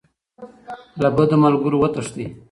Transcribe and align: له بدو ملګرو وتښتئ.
له 1.01 1.09
بدو 1.15 1.35
ملګرو 1.43 1.77
وتښتئ. 1.79 2.25